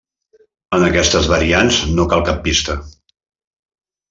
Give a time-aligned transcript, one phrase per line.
[0.77, 2.79] En aquestes variants no cal cap pista.